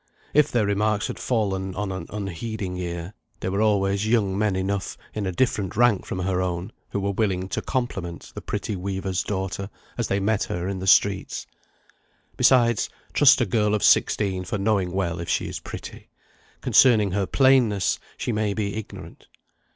If 0.33 0.51
their 0.51 0.65
remarks 0.65 1.05
had 1.05 1.19
fallen 1.19 1.75
on 1.75 1.91
an 1.91 2.07
unheeding 2.09 2.75
ear, 2.77 3.13
there 3.39 3.51
were 3.51 3.61
always 3.61 4.07
young 4.07 4.35
men 4.35 4.55
enough, 4.55 4.97
in 5.13 5.27
a 5.27 5.31
different 5.31 5.75
rank 5.77 6.07
from 6.07 6.17
her 6.17 6.41
own, 6.41 6.71
who 6.89 6.99
were 6.99 7.11
willing 7.11 7.47
to 7.49 7.61
compliment 7.61 8.31
the 8.33 8.41
pretty 8.41 8.75
weaver's 8.75 9.21
daughter 9.21 9.69
as 9.99 10.07
they 10.07 10.19
met 10.19 10.45
her 10.45 10.67
in 10.67 10.79
the 10.79 10.87
streets. 10.87 11.45
Besides, 12.35 12.89
trust 13.13 13.41
a 13.41 13.45
girl 13.45 13.75
of 13.75 13.83
sixteen 13.83 14.43
for 14.43 14.57
knowing 14.57 14.91
well 14.91 15.19
if 15.19 15.29
she 15.29 15.47
is 15.47 15.59
pretty; 15.59 16.09
concerning 16.61 17.11
her 17.11 17.27
plainness 17.27 17.99
she 18.17 18.31
may 18.31 18.55
be 18.55 18.77
ignorant. 18.77 19.27